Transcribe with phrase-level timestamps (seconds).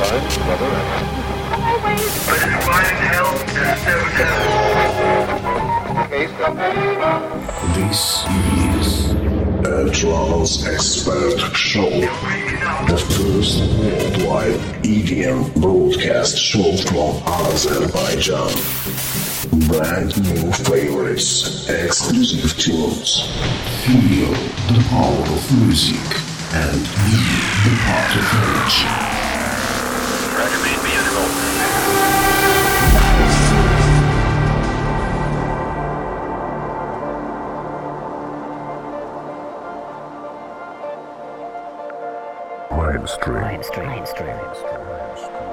[0.00, 0.08] This
[8.56, 9.10] is
[9.66, 11.90] a trance expert show.
[12.88, 18.54] The first worldwide EDM broadcast show from Azerbaijan.
[19.68, 23.28] Brand new favorites, exclusive tunes.
[23.84, 24.32] Feel
[24.72, 26.00] the power of music
[26.54, 27.20] and be
[27.68, 29.09] the part of energy.
[43.00, 43.40] Mainstream.
[43.40, 43.86] Mainstream.
[43.86, 44.36] Mainstream.
[44.36, 45.49] This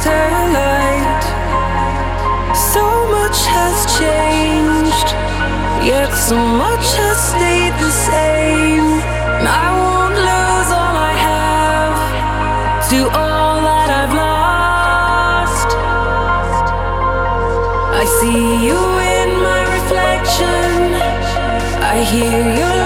[0.00, 1.24] starlight.
[2.72, 2.84] So
[3.16, 5.08] much has changed,
[5.84, 8.88] yet so much has stayed the same.
[9.62, 11.98] I won't lose all I have
[12.90, 15.70] to all that I've lost.
[18.00, 18.80] I see you
[19.16, 20.76] in my reflection,
[21.92, 22.79] I hear your.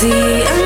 [0.00, 0.57] see.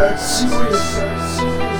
[0.00, 1.79] Trance Expert